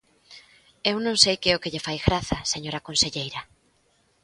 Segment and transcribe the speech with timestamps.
[0.91, 3.41] Eu non sei que é o que lle fai graza, señora conselleira.